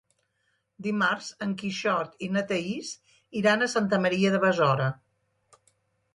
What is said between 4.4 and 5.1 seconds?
Besora.